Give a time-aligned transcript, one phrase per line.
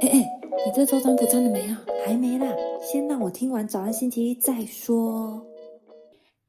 [0.00, 1.78] 哎哎，你这周占卜占了没啊？
[2.04, 2.46] 还没啦，
[2.80, 5.44] 先让我听完早安星期一再说。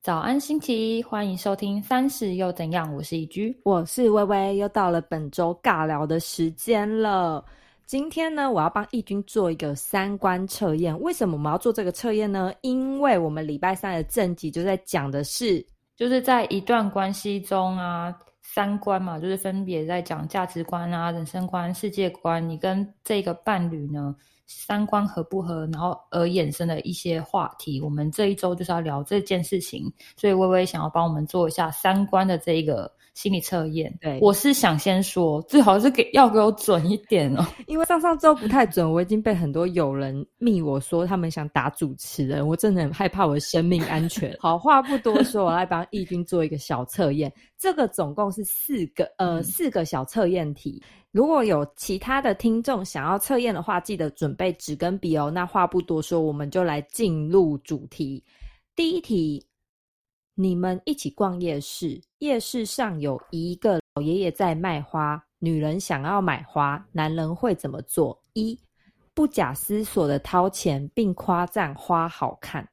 [0.01, 2.93] 早安星期一，欢迎收听三十又怎样？
[2.95, 7.43] 我是一居，我是微微，又到了本周尬聊的时间了。
[7.85, 10.97] 今天呢，我要帮义军做一个三观测验。
[11.01, 12.53] 为什么我们要做这个测验呢？
[12.61, 15.65] 因为我们礼拜三的正集就在讲的是，
[15.97, 18.15] 就是在一段关系中啊。
[18.53, 22.47] 三观嘛，就是分别在讲价值观啊、人生观、世界观。
[22.47, 24.15] 你跟这个伴侣呢，
[24.47, 27.81] 三观合不合，然后而衍生的一些话题。
[27.81, 32.91] 我们这一周就是要聊这件事情，所以微微想要帮我们做一下三观的这一个。
[33.17, 44.31] 心理测验，对我是想先说，最好是给要给我准一点哦， 因为上上周不太准，我已经被很多友人密我说他们想打主持人，我真的很害怕我的生命安全。
[44.39, 50.79] 好话不多说，我来帮义军做一个小测验，这个总共是四个呃四个小测验题。
[51.11, 55.31] 如果有其他的听众想要测验的话，记得准备纸跟笔哦。
[55.31, 58.23] 那话不多说，我们就来进入主题。
[58.75, 59.43] 第一题。
[60.39, 68.21] 你们一起逛夜市，夜市上有一个老爷爷在卖花，女人想要买花，男人会怎么做？
[68.33, 68.55] 一
[69.15, 72.69] 不假思索的掏钱，并夸赞花好看。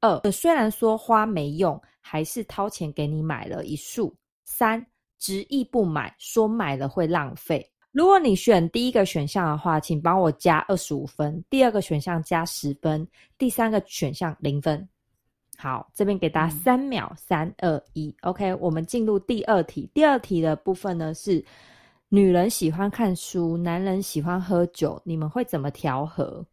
[0.00, 4.12] 二虽然说花没用，还是掏钱给你买了一束。
[4.44, 4.84] 三
[5.16, 7.64] 执意不买，说买了会浪费。
[7.92, 13.06] 如果你选第一个选项的话，请帮我加二十五分；第二个选项加十分；
[13.38, 14.88] 第三个选项零分。
[15.56, 19.88] 好，这边给大家三秒，三二一，OK，我们进入第二题。
[19.94, 21.42] 第二题的部分呢是：
[22.08, 26.44] 女人喜欢看书，男人喜欢喝酒，你们会怎么调和？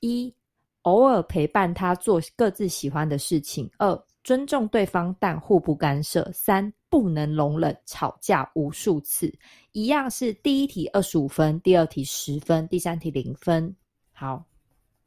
[0.00, 0.34] 一，
[0.82, 9.32] 偶尔陪伴他做各自喜欢的事情；二，尊重对方但互不干涉；三，不能容忍吵架无数次。
[9.72, 13.72] 一样是第一题二十五分，第二题十分，第三题零分。
[14.12, 14.44] 好，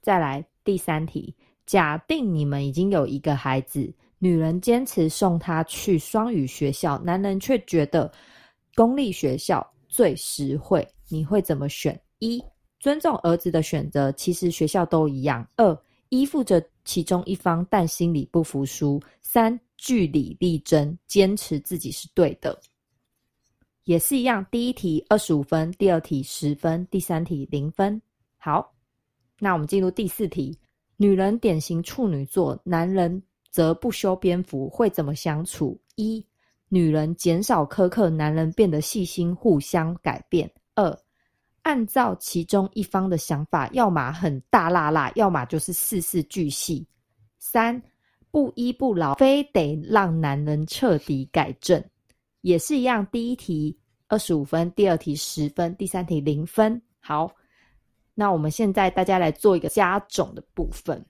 [0.01, 1.35] 再来第三题。
[1.71, 8.11] 假定你们已经有一个孩子，女人坚持送他去双语学校，男人却觉得
[8.75, 11.97] 公立学校最实惠，你会怎么选？
[12.19, 12.43] 一、
[12.81, 15.73] 尊重儿子的选择，其实学校都一样；二、
[16.09, 22.59] 依附着其中一方，但心里不服输；三、据理力争，坚持自己是对的。
[23.85, 28.01] 也是一样，第一题二十五分，第二题十分，第三题零分。
[28.35, 28.75] 好，
[29.39, 30.57] 那我们进入第四题。
[31.01, 33.19] 女人典型处女座，男人
[33.49, 35.75] 则不修边幅，会怎么相处？
[35.95, 36.23] 一、
[36.69, 40.47] 女人减少苛刻，男人变得细心，互相改变。
[40.75, 40.95] 二、
[41.63, 46.85] 按照其中一方的想法，要么很大辣辣，要么就是事事巨细。
[47.39, 47.81] 三、
[48.29, 51.83] 不依不饶，非得让男人彻底改正。
[52.41, 53.75] 也是一样，第一题
[54.07, 56.79] 二十五分，第二题十分，第三题零分。
[56.99, 57.31] 好。
[58.13, 61.03] 那我们现在大家来做一个加总的部分。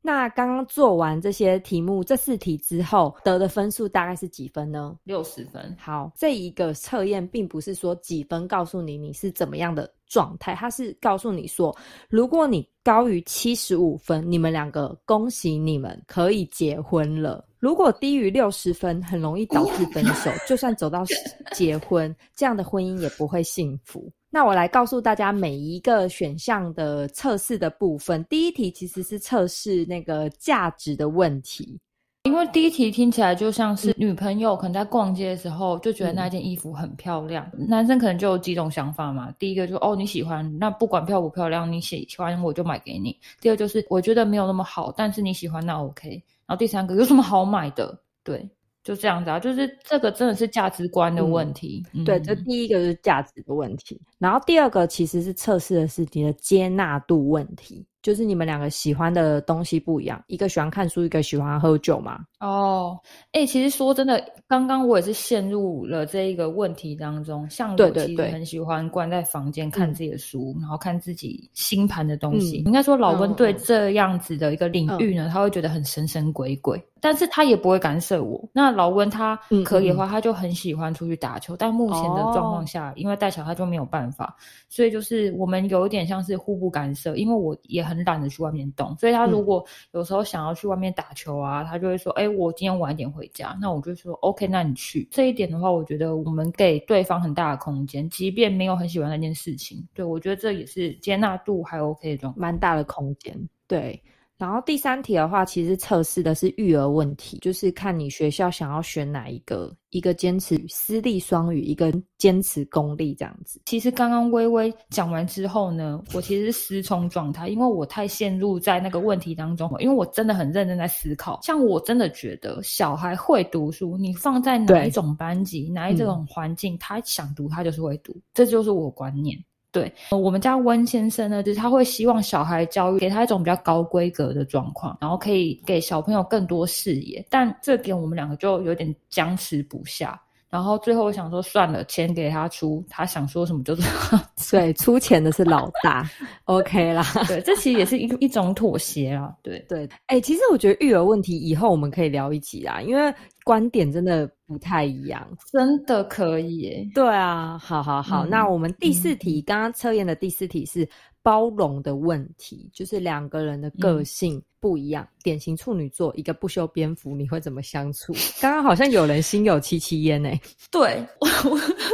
[0.00, 4.96] 那刚刚做完这些题目，这四题之后得的分数大概是几分呢？
[5.02, 5.76] 六十分。
[5.78, 11.76] 好，这一个测验并不是说几分告诉你你是怎么样的状态，它是告诉你说，
[12.08, 20.30] 如果你高于七十五分，你们两个恭喜你们可以结婚了；如果低于六十分，很容易导致分手。
[20.46, 21.04] 就算走到
[21.52, 24.10] 结婚，这样的婚姻也不会幸福。
[24.30, 28.22] 那我来告诉大家每一个选项的测试的部分。
[28.24, 31.80] 第一题其实是测试那个价值的问题，
[32.24, 39.32] 因为第一题听起来就像是女朋友可能在逛街的时候就觉得那件衣服很漂亮，男生可能就有几种想法嘛。
[39.38, 43.18] 第一个就哦你喜欢，那不管漂不漂亮，你喜喜欢我就买给你。
[43.40, 46.10] 第二就是我觉得没有那么好，但是你喜欢那 OK。
[46.46, 47.98] 然后第三个有什么好买的？
[48.22, 48.46] 对。
[48.88, 51.84] 就这样子啊，就是这个真的是价值观的问题。
[52.06, 57.84] 对，这第一个是价值的问题，然后第二个其实是测试的是你的接纳度问题。
[58.00, 62.20] 就是你们两个喜欢的东西不一样，一个喜欢看书，一个喜欢喝酒嘛。
[62.38, 62.96] 哦，
[63.32, 67.48] 哎，其实说真的，刚刚我也是陷入了这一个问题当中。
[67.50, 72.58] 像我其实很喜欢关在房间看自己的书，然后看自己星盘的东西。
[72.58, 78.48] 应该说，老温对这样子的一个领域呢，他会觉得很神神鬼鬼，但是他也不会干涉我。
[78.52, 79.34] 那老温他
[79.64, 84.36] 可以的话，他就很喜欢出去打球，但目前的状况下，因为带小孩就没有办法，
[84.68, 87.87] 所以就是我们有一点像是互不干涉，因为我也。
[87.88, 103.34] 很懒得去外面动，所以他如果有时候想要去外面打球啊，他就会说：“哎，我今天晚一点回家。”那我就说：“OK，那你去。”这一点的话，我觉得我们给对方很大的空间，即便没有很喜欢那件事情，对我觉得这也是接纳度还 OK 的，蛮大的空间。
[103.66, 104.00] 对，
[104.38, 113.60] 然后第三题的话，其实测试的是育儿问题，就是看你学校想要选哪一个，一个坚持私立双语，一个坚持公立这样子。
[113.64, 121.40] 其实刚刚微微讲完之后呢，我其实是失聪状态，因为我太陷入在那个问题当中，因为我真的很认真在思考。
[121.42, 129.36] 像我真的觉得小孩会读书，你放在哪一种班级，哪一种环境，他想读他就是会读，这就是我观念。
[129.78, 137.24] 对，我们家温先生呢，就是他会希望小孩教育给他一种比较高规格的状况，然后可以给小朋友更多视野。
[137.30, 140.20] 但这点我们两个就有点僵持不下。
[140.50, 143.82] 然后最后我想说，算了，钱给他出，他想说什么就是。
[144.50, 146.08] 对，出钱的是老大，
[146.44, 147.04] OK 啦。
[147.26, 149.32] 对，这其实也是一一种妥协啊。
[149.42, 153.14] 对对，哎，其实我觉得育儿问题以后我们可以聊一集啊，因为。
[153.44, 156.86] 观点真的不太一样，真的可以。
[156.94, 160.86] 对啊，好好好，那我们第四题，刚刚测验的第四题是
[161.22, 168.12] 包容的问题，就是两个人的个性不一样，典型处女座，一个不修边幅，你会怎么相处？
[168.40, 170.30] 刚刚好像有人心有戚戚焉呢。
[170.70, 171.04] 对，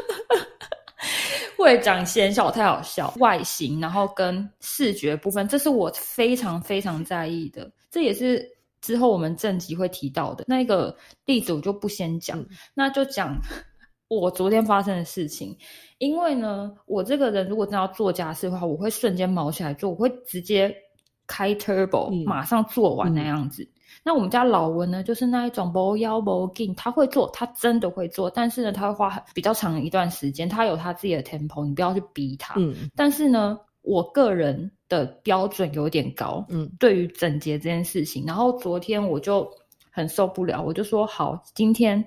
[1.56, 8.52] 会长显小太好笑，外形，然后跟视觉部分，这是我非常非常在意的，这也是。
[8.81, 10.94] 之后我们正集会提到的那个
[11.25, 12.44] 例子，我就不先讲，
[12.75, 13.34] 那就讲
[14.08, 15.56] 我昨天发生的事情。
[15.96, 20.70] 因为呢，我这个人如果真要做家事的话，我会瞬间毛起来做，我会直接
[21.26, 23.69] 开 turbo，马上做完那样子。
[24.03, 32.55] 那我们家老文呢，就是那一种不腰不劲，他会做，他真的会做，但是呢，他会花比较长一段时间，他有他自己的 tempo，你不要去逼他。
[32.59, 33.59] 嗯，但是呢。
[33.87, 39.47] 我个人的标准有点高，嗯，对于整洁这件事情，然后昨天我就
[39.91, 42.03] 很受不了，我就说好，今天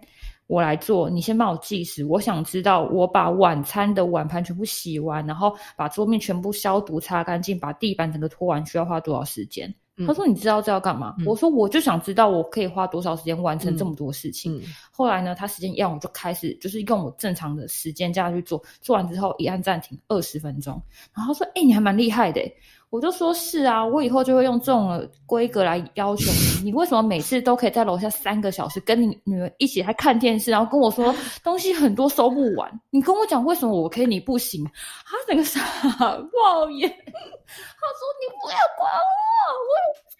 [0.47, 9.73] 我来做，你先帮我计时，我想知道我把晚餐的碗盘全部洗完，然后把桌面全部消毒擦干净，把地板整个拖完，需要花多少时间？
[10.05, 14.61] 他说：“你知道这要干嘛？”我说：“我就想知道我可以花多少时间完成这么多事情。”
[14.91, 18.61] 后来呢，他时间一样，我就开始就是用我正常的时间这样去做。
[18.81, 20.81] 做完之后一按暂停，二十分钟。
[21.15, 22.41] 然后说：“哎，你还蛮厉害的。”
[22.89, 26.69] 我就说是啊，我以后就会用这种规格来要求你。
[26.69, 31.13] 你为什么每次都可以在楼下三个小时跟你女儿一起来看电视，然后跟我说
[31.43, 32.79] 东西很多收不完？
[32.89, 34.63] 你跟我讲为什么我可以你不行？
[35.05, 35.59] 他整个傻
[35.99, 39.71] 抱怨，他说你不要管我，我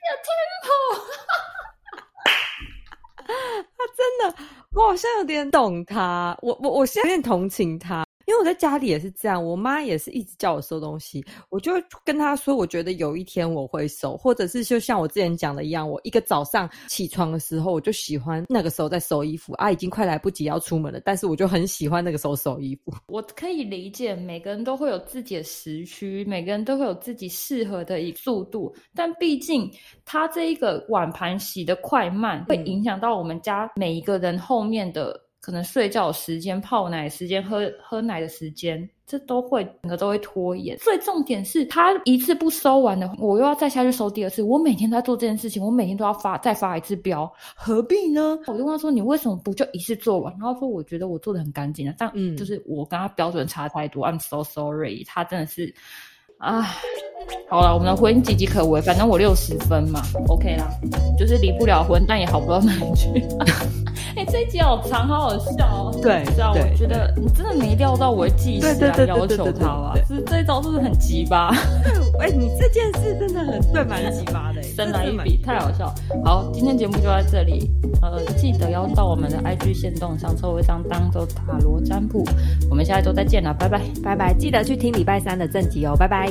[0.08, 1.02] 有 tempo。
[3.28, 4.38] 他真的，
[4.74, 8.07] 我好像有点懂他，我我我现在有点同情他。
[8.28, 11.72] 因为我在家里也是这样，我妈也是一直叫我收东西，我就
[12.04, 22.94] 跟她说，我觉得有一天我会收，或者是就像我之前讲的一样，我一个早上起床的时候，我就喜欢那个时候在收衣服啊，已经快来不及要出门了，但是我就很喜欢那个时候收衣服。
[23.08, 29.72] 我可以理解，每个人都会有自己的时区，每个人都会有自己适合的一速度，但毕竟
[30.04, 35.27] 它这一个碗盘洗的快慢，会影响到我们家每一个人后面的。
[35.48, 40.78] 可能睡觉时间、泡奶时间、喝喝奶的时间，这都会整个都会拖延。
[40.80, 44.44] 最重点是他一次不收完的，我又要再下去收第二次。
[44.44, 48.38] 我每天都在做这件事情，我每天都要发再发一次标，何必呢？
[48.48, 54.06] 我就跟他说：“你为什么不就一次做完？”然后说：“我觉得我做的很干净啊。”但嗯，就是我跟他标准差太多。
[54.06, 55.74] I'm so sorry，他真的是。
[56.40, 56.62] 啊，
[57.50, 60.70] 好了，我们的婚姻岌岌可危，反正我六十分嘛，OK 啦，
[61.18, 63.10] 就是离不了婚，但也好不到哪里去。
[64.18, 66.00] 哎，这一集好长，好好笑哦。
[66.02, 69.94] 对，这样我觉得你真的没料到我会计时来要求他吧？
[70.10, 71.54] 这这一招是不是很鸡巴？
[72.20, 75.94] 哎，你这件事真的很对，蛮鸡巴的，真来一笔，太好笑。
[76.26, 77.70] 好，今天节目就在这里，
[78.02, 82.26] 呃，记得要到我们的 IG 线动上抽一张当周塔罗占卜。
[82.72, 86.28] 我们下一周再见了，拜拜，拜拜，记得去听礼拜三的正集哦，拜拜。